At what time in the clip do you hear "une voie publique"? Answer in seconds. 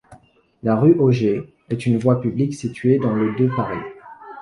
1.85-2.55